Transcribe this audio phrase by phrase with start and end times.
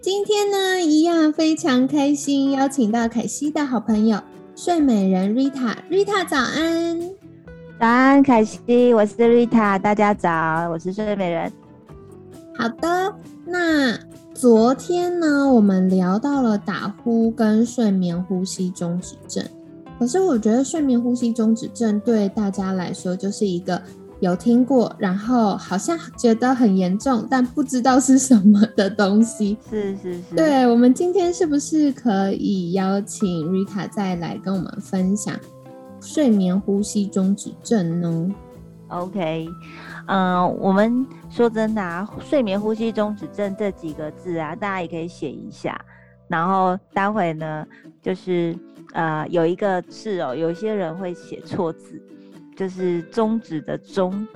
[0.00, 4.20] 今天呢，一样非常开心，邀请到凯西的好朋友
[4.54, 7.00] 睡美人 Rita，Rita 早安，
[7.80, 11.52] 早安，凯西，我是 Rita，大家早，我是睡美人。
[12.56, 13.12] 好的，
[13.44, 13.98] 那
[14.32, 19.44] 昨天呢，我们聊到了打呼跟睡眠呼吸中止症，
[19.98, 23.82] 可是我觉得睡眠呼吸中止症对大家来说就是一个。
[24.20, 29.56] 有听过，然后好像觉得很严重，但不知道是什么的东西。
[29.70, 35.38] 是是是，对我们今天是不是可以邀请 Rita 再来跟我们分享
[36.00, 38.34] 睡眠呼吸中止症呢
[38.88, 39.48] ？OK，
[40.06, 45.80] 嗯，我们说真的啊，睡眠呼吸中止症这几个字啊，大家也可以写一下，
[46.26, 47.64] 然后待会呢，
[48.02, 48.56] 就是
[48.94, 52.02] 呃有一个字哦，有些人会写错字。
[52.58, 54.26] 就是中指的中，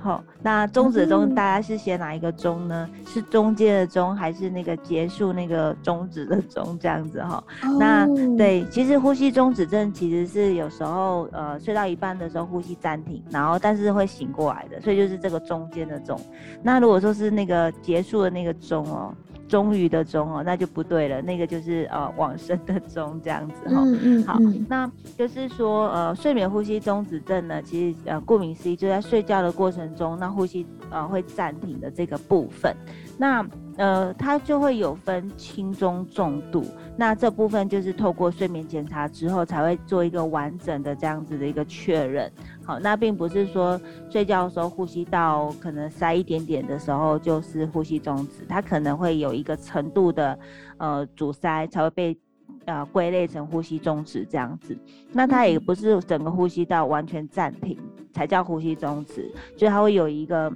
[0.00, 2.88] 好，那中指的终，大家是写哪一个中呢？
[3.06, 6.78] 是中间的中，还是那个结束那个中指的中？
[6.80, 7.44] 这样子哈，
[7.78, 8.06] 那
[8.38, 16.18] 对，其实呼吸中止症其实是有时候呃睡到一半的时候呼吸暂停，然后但是会醒过来的，所以就是这个中间的中。
[16.62, 19.14] 那如果说是那个结束的那个终哦。
[19.48, 23.82] 终于的终哦，那就不对了，那个就是呃往生的终这样子哈。
[23.84, 24.24] 嗯嗯。
[24.24, 32.74] 好，那就是说呃睡眠呼吸中止症呢，其实呃顾名思义就在睡觉的过程中，那呼吸呃会暂停的这个部分。
[33.18, 36.64] 那呃它就会有分轻中重度，
[36.96, 42.30] 那这部分就是透过睡眠检查之后才会做一个完整的这样子的一个确认。
[42.64, 43.80] 好，那并不是说
[44.10, 50.38] 睡觉的时候呼吸道可能塞一点点的时候就是呼吸中止，它可能会有一个程度的
[50.78, 52.18] 呃阻塞才会被
[52.64, 54.76] 呃归类成呼吸中止这样子。
[55.12, 57.78] 那它也不是整个呼吸道完全暂停
[58.12, 60.50] 才叫呼吸中止，就它会有一个。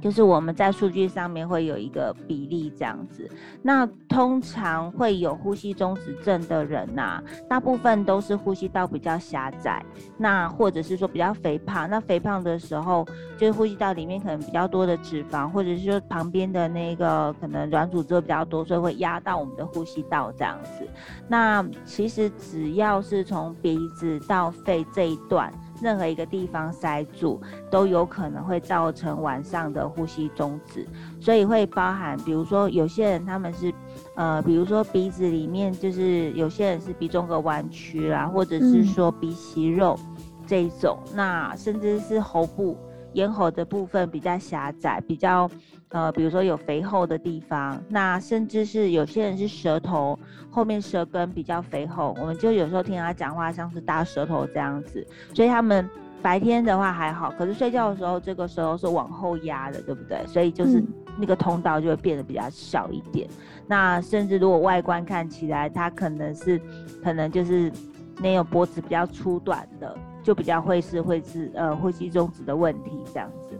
[0.00, 3.28] 就是我们在数据上面会有一个比例这样子，
[3.62, 9.84] 那通常会有呼吸中止症的人呐，大部分都是呼吸道比较狭窄，
[10.16, 13.06] 那或者是说比较肥胖，那肥胖的时候
[13.38, 20.88] 就是呼吸道里面可能比较多的脂肪，或者是说旁边的那个可能软组织比较多，所以会压到我们的呼吸道这样子。
[21.28, 25.52] 那其实只要是从鼻子到肺这一段。
[25.82, 30.86] 任何一个地方塞住，都有可能会造成晚上的呼吸终止，
[31.20, 33.72] 所以会包含，比如说有些人他们是，
[34.14, 39.98] 呃，比如说鼻子里面就是有些人是鼻中隔弯曲啦，或者是说鼻息肉
[40.46, 42.76] 这一种，那甚至是喉部。
[43.14, 45.50] 咽喉的部分比较狭窄，比较
[45.88, 50.18] 呃，比如说有肥厚的地方，那甚至是有些人是舌头
[50.50, 55.88] 后面舌根比较肥厚，我们就有时候听他讲话像是大舌头这样子，所以他们
[56.22, 60.24] 白天的话还好，可是睡觉的时候这个舌头是往后压的，对不对？
[60.26, 60.82] 所以就是
[61.18, 63.28] 那个通道就会变得比较小一点。
[63.66, 66.60] 那甚至如果外观看起来，他可能是
[67.02, 67.72] 可能就是
[68.18, 69.96] 那种脖子比较粗短的。
[70.22, 73.58] 就比较会是会是呃呼吸中止的问题这样子，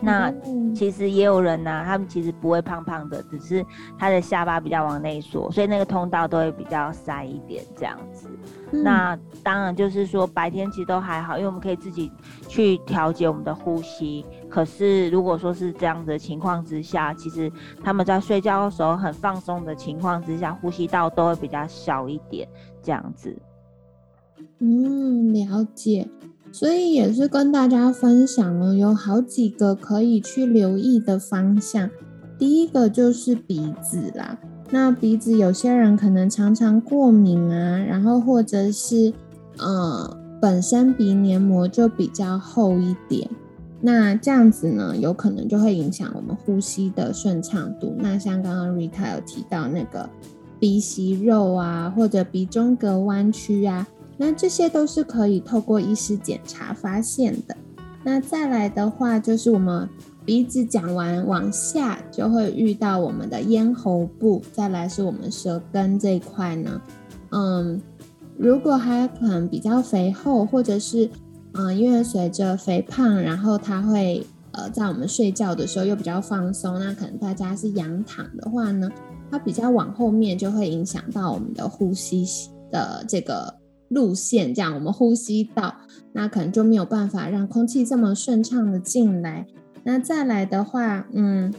[0.00, 0.32] 那
[0.74, 3.64] 其实也有人呢，他们其实不会胖胖的，只是
[3.98, 8.28] 他的下巴比较往内缩，所以那个通道都会比较塞一点这样子。
[8.72, 12.10] 那当然就是说白天其实都还好，因为我们可以自己
[12.48, 14.24] 去调节我们的呼吸。
[14.48, 17.52] 可是如果说是这样的情况之下，其实
[17.82, 22.48] 他们在睡觉的时候很放松的情况之下，呼吸道都会比较小一点
[22.80, 23.36] 这样子。
[24.58, 26.08] 嗯，了解。
[26.52, 31.88] 所以也是跟大家分享了，有好几个可以去留意的方向。
[32.36, 34.36] 第一个就是鼻子啦，
[34.70, 39.12] 那鼻子有些人可能常常过敏啊，然后或者是
[39.58, 43.30] 呃本身鼻黏膜就比较厚一点，
[43.80, 47.94] 那这样子呢，有可能就会影响我们呼吸的顺畅度。
[47.98, 50.10] 那像刚刚 Rita 有提到那个
[50.58, 53.86] 鼻息肉啊，或者鼻中隔弯曲啊。
[54.22, 57.56] 那这些都是可以透过医师检查发现的。
[58.04, 59.88] 那再来的话，就是我们
[60.26, 66.82] 鼻子讲完往下，就会遇到我们的咽喉部，再来是我们舌根这一块呢。
[67.30, 67.80] 嗯，
[68.36, 71.08] 如果它可能比较肥厚，或者是
[71.54, 74.22] 嗯，因为随着肥胖，然后它会
[74.52, 78.90] 呃，在我们睡觉的时候又比较放松，那可能大家是仰躺的话呢，
[79.30, 82.26] 它比较往后面就会影响到我们的呼吸
[82.70, 83.54] 的这个
[83.90, 85.74] 路线，这样我们呼吸道
[86.12, 89.46] 那可能就没有办法让空气这么顺畅的进来。
[89.84, 91.52] 那再来的话，嗯，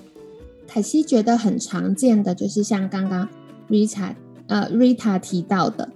[0.67, 3.27] 凯西觉得很常见的就是像刚刚
[3.69, 4.15] Rita
[4.47, 5.89] 呃 Rita 提到的，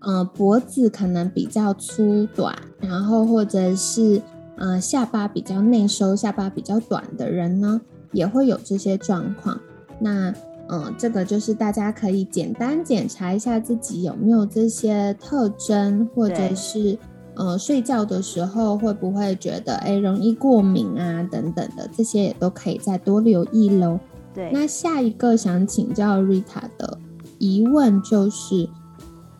[0.00, 4.22] 呃，脖子可能比较粗短，然后或者是
[4.56, 7.80] 呃下巴比较内收、下巴比较短的人呢，
[8.12, 9.60] 也会有这些状况。
[9.98, 10.32] 那
[10.72, 16.98] 嗯，这个就是大家可以简单检查一下自己有没有这些特征，或者是。
[17.34, 23.98] 呃，睡觉的时候会不会觉得哎容易过敏啊等等的，这些也都可以再多留意喽。
[24.34, 26.98] 对，那下一个想请教 Rita 的
[27.38, 28.68] 疑问就是，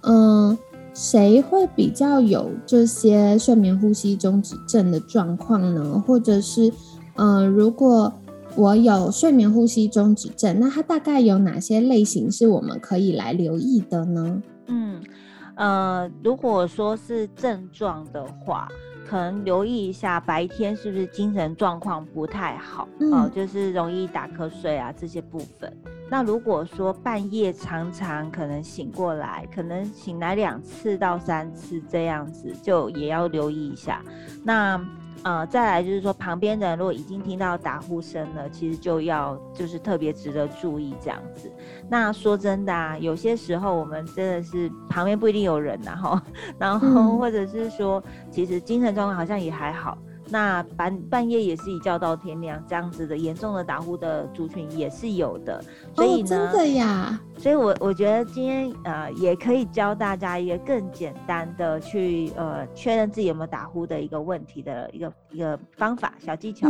[0.05, 0.57] 嗯，
[0.95, 6.03] 谁会比较有这些睡眠呼吸中止症的状况呢？
[6.07, 6.73] 或者是，
[7.17, 8.11] 嗯，如果
[8.55, 14.43] 我有睡眠呼吸中止症，那它大概有哪些类型是我们可以来留意的呢？
[14.67, 15.03] 嗯。
[15.55, 18.67] 呃，如果说是症状的话，
[19.07, 25.71] 可能留意一下白天是不是精神状况不太好，哦，就是容易打瞌睡啊这些部分。
[26.11, 34.03] 那如果说半夜常常可能醒过来，可能醒来两次到三次这样子，就也要留意一下。
[34.43, 34.81] 那。
[35.25, 41.51] 呃，再来就是说，旁边的人如果已经听到打呼声了，其实就要就是特别值得注意这样子。
[41.89, 46.21] 那说真的啊，有些时候我们真的是旁边不一定有人 然后，
[46.59, 49.97] 然后或者是说，其实精神状况好像也还好。
[50.33, 55.63] 那半半夜也是一觉到天亮这样子的严重的打呼的族群也是有的，
[55.95, 66.67] 所以呢，真的呀，所以我我觉得今天呃也可以教大家一个更简单的去呃确认自己有没有打呼的一个问题的一个一个方法小技巧，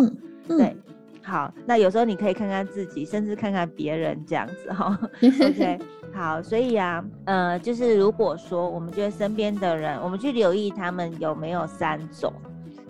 [0.48, 0.76] 对，
[1.22, 5.78] 好，那有时候你可以看看自己，甚至看看别人这样子哈， OK，
[6.12, 12.32] 好，所以啊，呃，就是如果说我们觉得身边的人，我们去留意他们有没有三种。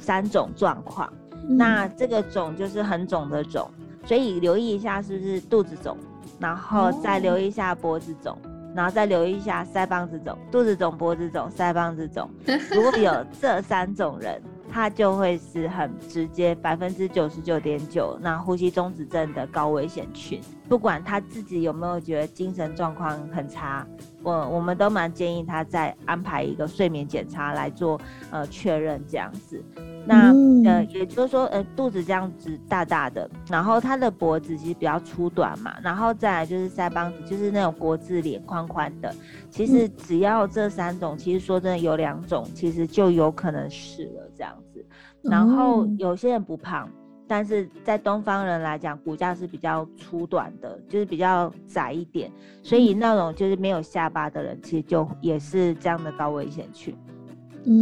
[0.02, 1.10] 三种状况，
[1.49, 3.70] 那这个肿就是很肿的肿，
[4.04, 5.96] 所以留意一下是不是肚子肿，
[6.38, 8.37] 然后再留意一下脖子肿，
[8.75, 12.28] 然后再留意一下腮帮子肿，肚子肿、脖子肿、腮帮子肿。
[12.75, 20.40] 如果有这三种人，他就会是很直接百分之九十九点九那呼吸中止症的高危险群。
[20.68, 23.86] 不管他自己有没有觉得精神状况很差，
[24.22, 28.00] 我我们都蛮建议他再安排一个睡眠检查来做
[28.30, 29.62] 呃确认这样子。
[30.04, 39.14] 那呃，也就是说，呃，肚子这样子大大的，然后他的脖子其实比较粗短嘛，然后再来就是腮帮子，就是那种国字脸宽宽的。
[39.48, 44.84] 其实只要这三种，其实说真的有两种，其实就有可能是了这样子。
[45.22, 46.88] 然后有些人不胖，
[47.34, 52.31] 但是在东方人来讲，骨架是比较粗短的，就是比较窄一点，
[52.62, 56.94] 所以那种就是没有下巴的人，其实就也是这样的高危险群。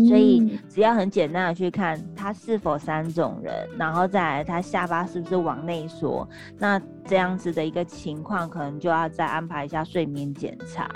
[0.07, 10.89] 所以只要很简单的去看他是否三种人，然后再来他下巴是不是往内缩，那这样子的一个情况，可能就要再安排一下睡眠检查。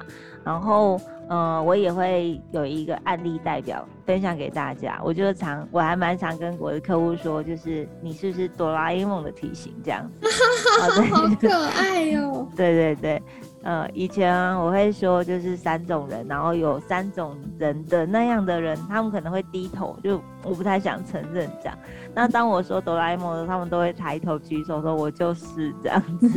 [0.45, 5.01] 然后，嗯，我也会有一个案例代表分享给大家。
[5.03, 10.29] 我就常，我还蛮常跟我的客户说，就是你是不是哆啦 A 梦的体型这样子？
[11.11, 12.47] 好可爱 哟！
[12.55, 13.23] 对对对。
[13.63, 21.79] 呃，以前我会说就是三种人，然后有三种人的那样的人，他们可能会低头，就我不太想承认这样。
[22.15, 26.29] 那当我说哆啦 A 梦的时候，他们都会抬头举手说我就是这样子。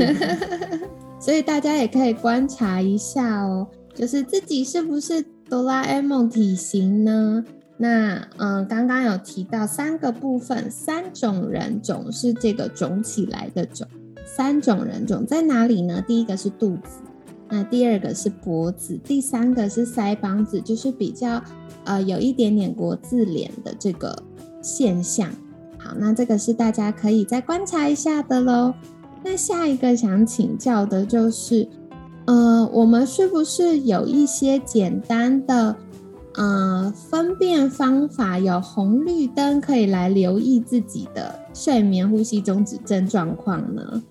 [1.19, 7.43] 所以大家也可以观察一下哦，就是自己是不是哆啦 A 梦体型呢？
[7.77, 13.87] 那嗯，刚刚有提到三个部分，三种人种是这个肿起来的肿，
[14.23, 16.03] 三种人种在哪里呢？
[16.07, 17.01] 第一个是肚子。
[17.49, 21.41] 那第二个是脖子，第三个是腮帮子，就是比较
[21.85, 24.21] 呃有一点点国字脸的这个
[24.61, 25.31] 现象。
[25.79, 28.75] 好，那这个是大家可以再观察一下的喽。
[29.23, 31.67] 那下一个想请教的就是，
[32.27, 35.75] 呃，我们是不是有一些简单的
[36.35, 44.03] 呃分辨方法，有红绿灯可以来留意自己的睡眠呼吸中止症状况呢？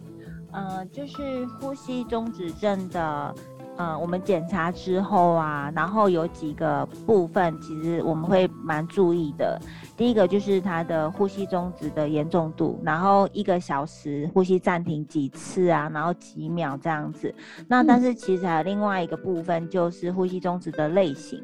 [0.51, 3.35] 呃，就是呼吸中止症的，
[3.76, 9.61] 呃，我们检查之后啊，然后有几个部分，其实我们会蛮注意的。
[9.97, 17.35] 第一个就是他的呼吸中止的严重度，然后一个小时呼吸暂停几次啊，然后几秒这样子。
[17.68, 21.42] 那但是其实还有另外一个部分，就是呼吸中止的类型。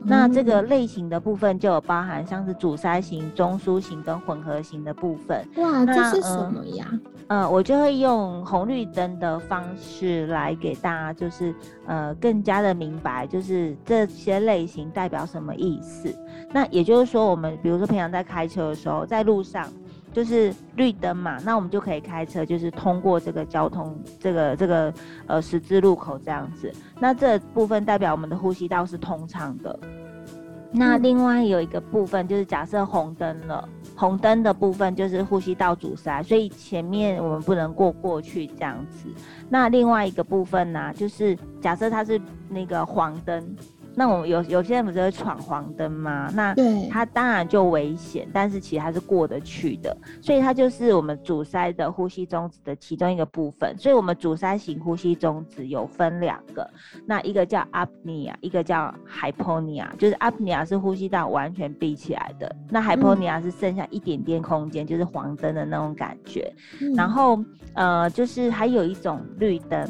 [0.00, 5.46] 那这个类型的部分就有包含像是阻塞型、中枢型跟混合型的部分。
[5.56, 6.86] 哇，这是什么呀？
[7.26, 11.54] 呃，我就会用红绿灯的方式来给大家，就是
[11.86, 16.14] 呃更加的明白，就是这些类型代表什么意思。
[16.52, 19.68] 那也就是说，我们比如说平常在开车的时候，在路上。
[20.18, 24.92] 就是绿灯嘛，那我们就可以开车，就是通过这个交通这个这个
[25.28, 26.72] 呃十字路口这样子。
[26.98, 29.78] 那这部分代表我们的呼吸道是通畅的。
[30.72, 39.06] 那另外有一个部分就是假设红灯了，红灯的部分就是呼吸道阻塞，所以前面我们不能过过去这样子。
[39.48, 43.56] 那另外一个部分呢，就是假设它是那个黄灯。
[43.98, 46.30] 那我们有有些人不是会闯黄灯吗？
[46.32, 46.54] 那
[46.88, 53.76] 它当然就危险，但是其实它是过得去的，所以它就是我们阻塞的呼吸中止的其中一个部分。
[53.76, 56.70] 所以我们阻塞型呼吸中止有分两个，
[57.04, 59.88] 那一个叫 apnea，一个叫 hyponia。
[59.96, 66.54] 就是 apnea 是呼吸道完全闭起来的，那 hyponia 是剩下一点点空间，就是黄灯的那种感觉。
[66.94, 67.36] 然后
[67.74, 69.84] 呃，就是还有一种绿灯。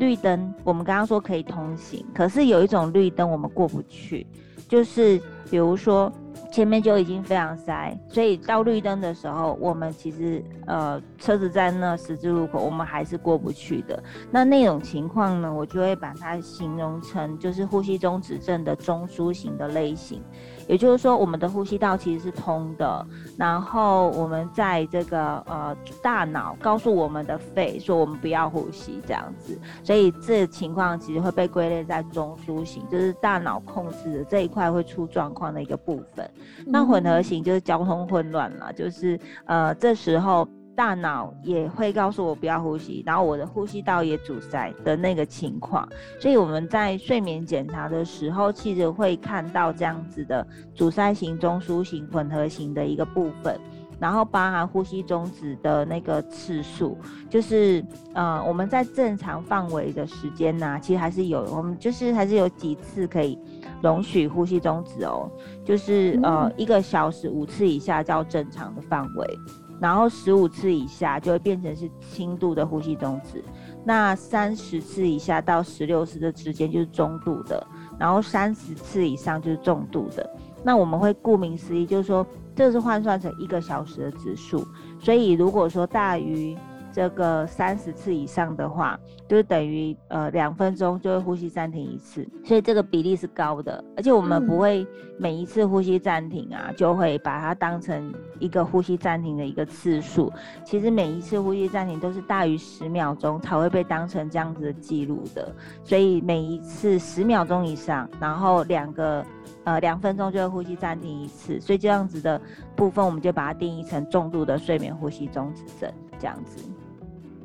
[0.00, 4.26] 绿灯，我们刚刚说可以通行，可是有一种绿灯我们过不去，
[4.66, 6.10] 就是比如说
[6.50, 14.02] 前面就已经非常塞，所以到绿灯的时候，我们其实呃车子在那十字路口，我们还是过不去的。
[14.30, 20.22] 那那种情况呢，我就会把它形容成就是呼吸中止症的中枢型的类型。
[20.70, 23.04] 也就是说，我们的呼吸道其实是通的，
[23.36, 36.30] 然后我们在这个呃大脑告诉我们的肺说我们不要呼吸这样子，所以这情况其实会被归类在中枢型，就是大脑控制的这一块会出状况的一个部分。
[36.64, 40.46] 那混合型就是交通混乱了，就是呃这时候。
[40.80, 45.86] 大脑也会告诉我不要呼吸，然后我的呼吸道也阻塞的那个情况，
[46.18, 53.60] 所以我们在睡眠检查的时候，其实会看到这样子的阻塞型、中枢型、混合型的一个部分，
[53.98, 56.96] 然后包含呼吸中止的那个次数，
[57.28, 57.84] 就是
[58.14, 63.38] 呃我们在正常范围的时间呢，其实还是有，我们就是还是有几次可以
[63.82, 65.30] 容许呼吸中止哦，
[65.62, 69.38] 就是呃一个小时五次以下叫正常的范围。
[69.80, 73.42] 然后十五次以下就会变成是轻度的呼吸中止，
[73.84, 77.66] 那三十次以下到十六次的之间就是中度的，
[77.98, 80.28] 然后三十次以上就是重度的。
[80.62, 84.64] 那我们会顾名思义，就是说这是换算成一个小时的指数，
[84.98, 86.56] 所以如果说大于。
[86.92, 93.82] 这个三十次以上的话，就是等于呃两分钟就会呼吸暂停一次，所以这个比例是高的。
[93.96, 94.86] 而且我们不会
[95.18, 100.32] 每一次呼吸暂停啊，就会把它当成一个呼吸暂停的一个次数。
[100.64, 105.54] 其实每一次呼吸暂停都是大于十秒钟才会被当成这样子的记录的。
[105.84, 109.24] 所以每一次十秒钟以上，然后两个
[109.64, 111.60] 呃两分钟就会呼吸暂停一次。
[111.60, 112.40] 所以这样子的
[112.74, 116.64] 部分，我们就把它定义成重度的睡眠呼吸中止症这样子。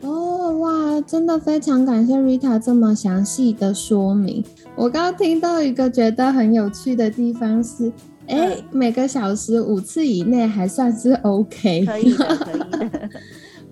[0.05, 4.43] 哦哇，真的非常感谢 Rita 这么详细的说明。
[4.75, 7.91] 我刚刚听到一个觉得很有趣的地方是，
[8.27, 13.09] 哎，每个小时五次以内还算是 OK，可以的，可以的。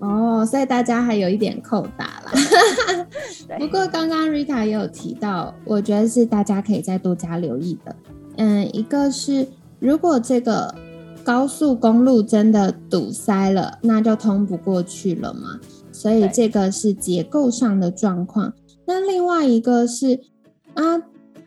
[0.00, 2.32] 哦，所以大家还有一点扣打啦。
[3.58, 7.94] 不过刚刚 Rita 也有提到，我觉得是大家可以再多加留意的。
[8.38, 9.46] 嗯，一个是
[9.78, 10.74] 如果这个
[11.22, 15.60] 高速公路真的堵塞了，那就通不过去了嘛。
[16.04, 18.52] 所以这个是结构上的状况。
[18.86, 20.20] 那另外一个是
[20.74, 21.00] 啊，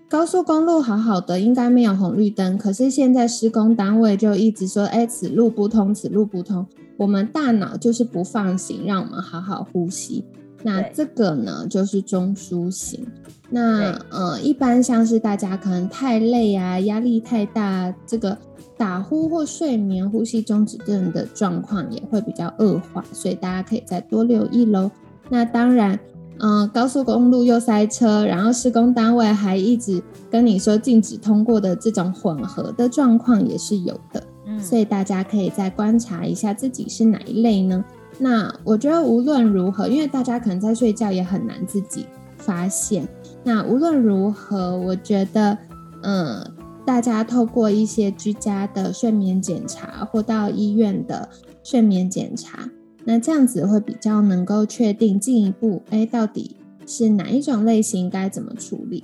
[0.10, 6.66] 高速公路好好的，应该没有红绿灯，可是现在施工单位就一直说，哎，此路不通，此路不通。
[6.98, 10.26] 我们大脑就是不放行，让我们好好呼吸。
[10.68, 13.08] 那这个呢，就是中枢型。
[13.50, 18.38] 那呃，一般像是大家可能太累啊，压力太大，这个。
[18.80, 24.92] 打呼或睡眠呼吸中止症的状况也会比较恶化，所以大家可以再多留意喽。
[25.30, 26.00] 那当然，
[26.38, 34.24] 嗯，高速公路又塞车，然后施工单位还一直跟你说禁止通过的这种混合的状况也是有的。
[34.46, 37.84] 嗯，所以大家可以再观察一下自己是哪一类呢？
[38.20, 42.06] 那我觉得无论如何，因为大家可能在睡觉也很难自己
[42.38, 43.08] 发现。
[43.44, 45.58] 那无论如何，我觉得，
[46.04, 46.54] 嗯。
[46.88, 51.28] 大家透过一些居家的睡眠检查，或到医院的
[51.62, 52.70] 睡眠检查，
[53.04, 56.56] 那这样子会比较能够确定进一步，哎，到底
[56.86, 59.04] 是哪一种类型该怎么处理。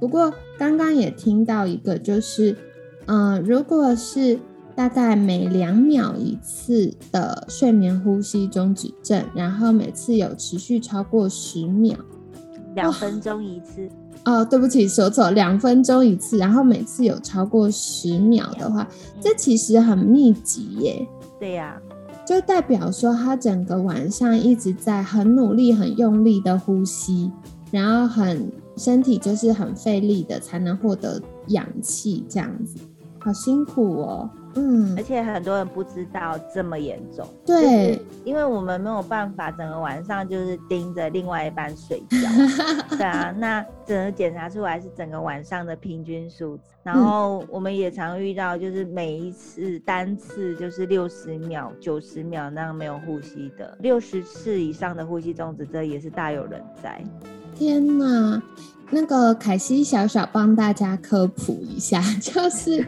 [0.00, 2.56] 不过刚刚也听到一个，就是，
[3.06, 4.36] 嗯，如果是
[4.74, 11.96] 大概每两秒一次的睡眠呼吸中止症，然后每次有持续超过十秒，
[12.74, 13.88] 两分钟一次。
[14.24, 18.86] 哦，对不起，说错，两分钟一次，然后每次有超过十秒的话，
[19.20, 21.08] 这其实很密集耶。
[21.38, 21.80] 对呀，
[22.26, 27.32] 就代表说他整个晚上一直在很努力、很用力的呼吸，
[27.70, 32.76] 然后很身体就是很费力的才能获得氧气，这样子，
[33.18, 34.30] 好辛苦哦。
[34.54, 42.16] 嗯，而且很多人不知道这么严重，对，因为我们没有办法整个晚上就是盯着另外一半睡觉，
[42.96, 57.00] 对啊，那整个检查出来是整个晚上的平均数字，然后我们也常遇到就是每一次单次就是六十秒、九十秒那样没有呼吸的，六十次以上的呼吸中止这也是大有人在。
[57.54, 58.42] 天哪！
[58.90, 62.84] 那个凯西小小帮大家科普一下， 就是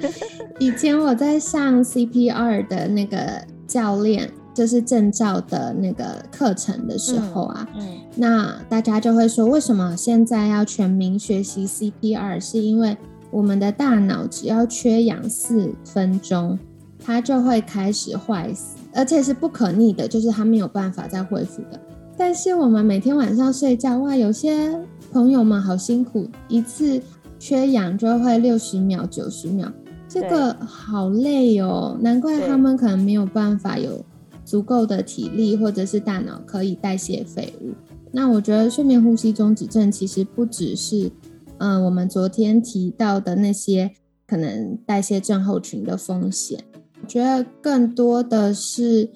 [0.59, 12.41] 以前我在上 CPR 的那个教练，就是证照的那个课程的时候啊，嗯，那大家就会说，为什么现在要全民学习 CPR？
[12.41, 12.97] 是因为
[13.31, 16.59] 我们的大脑只要缺氧四分钟，
[17.05, 21.81] 它就会开始坏死，而且是不可逆的，就是它没有办法再恢复的。
[22.19, 24.77] 但是我们每天晚上睡觉，哇，有些。
[25.13, 27.01] 朋友们好辛苦，一次
[27.39, 29.71] 缺氧就会六十秒、九十秒，
[30.09, 31.99] 这个好累哦。
[32.01, 34.03] 难怪他们可能没有办法有
[34.43, 37.73] 足够的体力，或者是大脑可以代谢废物。
[38.11, 41.13] 那我觉得睡眠呼吸中止症其实不只是，
[41.59, 43.91] 嗯，我们昨天提到的那些
[44.27, 46.65] 可能代谢症候群的风险，
[47.03, 49.11] 我觉得更多的是。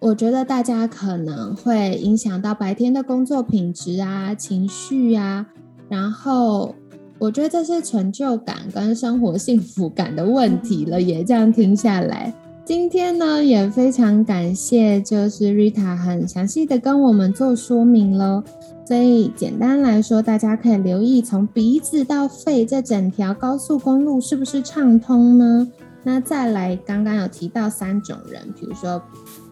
[0.00, 5.44] 我觉得大家可能会影响到白天的工作品质啊、情绪啊，
[5.88, 6.72] 然后
[7.18, 11.02] 我觉得这是成就感跟生活幸福感的问题了。
[11.02, 12.32] 也这样听下来，
[12.64, 18.44] 今天呢也非常感谢，就是 Rita 很详细的跟我们做说明喽。
[18.86, 25.68] 所以简单来说，大家可以留意从鼻子到肺这整条高速公路是不是畅通呢？
[26.04, 29.02] 那再来，刚刚有提到三种人，比如说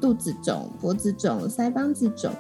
[0.01, 2.31] 肚子肿、脖子肿、腮帮子肿，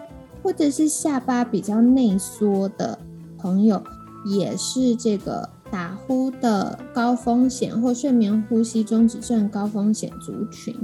[0.42, 2.98] 或者是下巴比较内缩的
[3.38, 3.82] 朋友，
[4.26, 10.74] 也是这个打呼的高风险或睡眠呼吸中止症高风险族群。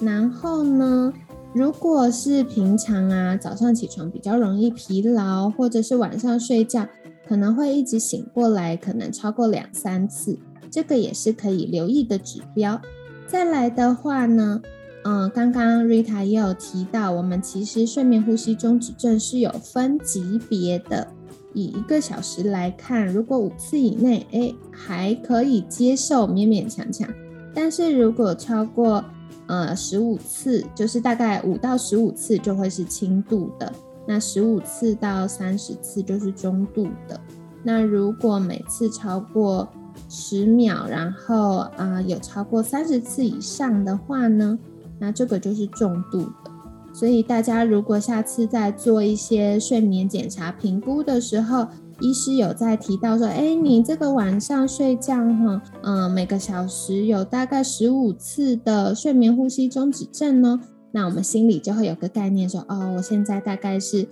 [0.00, 1.12] 然后呢，
[1.52, 6.86] 如果是平常啊，早上起床比较容易疲劳，或者是晚上睡觉
[7.28, 10.38] 可能会一直醒过来，可能超过两三次。
[10.70, 12.80] 这个也是可以留意的指标。
[13.26, 14.62] 再来的话呢，
[15.04, 21.08] 嗯，刚刚 Rita 也有提到，我们其实睡眠呼吸中止症是有分级别的。
[21.52, 27.08] 以一个小时来看，如果五次以内，哎，还可以接受，勉勉强强。
[27.54, 29.04] 但是如果超过
[29.46, 33.72] 呃十五次，就是大概五到十五次，就会是轻度的。
[34.06, 37.20] 那十五次到三十次就是中度的。
[37.62, 39.68] 那如果每次超过
[40.08, 44.58] 十秒，然后啊，有超过三十次以上的话呢，
[45.00, 46.50] 那这个就是重度的。
[46.92, 51.66] 所以大家如果下次在做一些睡眠检查评估的时候，
[52.00, 60.60] 医师有在提到说，哎，你这个晚上睡觉哈，嗯，每个小时有大概十五次的睡眠呼吸中止症呢，
[60.92, 64.06] 那我们心里就会有个概念说，哦，我现在大概是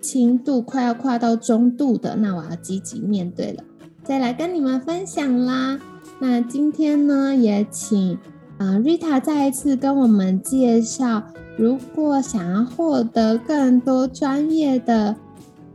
[0.00, 3.64] 轻度，快要跨到中度的，那我要积极面对了。
[4.04, 5.80] 再来跟你们分享啦。
[6.20, 8.18] 那今天呢，也请
[8.60, 11.22] 啊 Rita 再一次跟我们介绍，
[11.56, 15.16] 如果想要获得更多专业的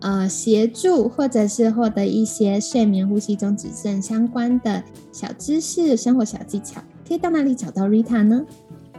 [0.02, 8.46] 呃协助，或者是获得一些睡眠呼吸中止症相关的小知识、生活小技巧，可以到哪里找到 Rita 呢？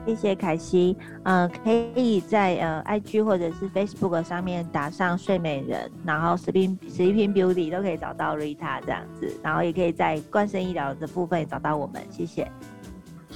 [0.04, 12.50] 谢谢凯西，呃，可以在呃 IG 或者是 Facebook 上面打上睡美人，然后 Sleep Sleeping Beauty 都可以找到 Rita 这样子，然后也可以在冠生医疗的部分找到我们，谢谢。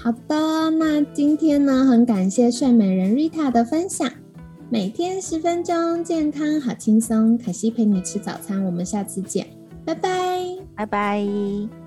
[0.03, 4.11] 好的，那今天呢，很感谢睡美人 Rita 的分享，
[4.71, 9.47] 每天十分钟，健康好轻松，凯西陪你吃早餐，我们下次见，
[9.85, 10.41] 拜拜，
[10.75, 11.80] 拜拜。